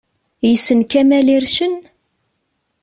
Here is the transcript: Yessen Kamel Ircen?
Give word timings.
Yessen 0.49 0.81
Kamel 0.91 1.27
Ircen? 1.37 1.73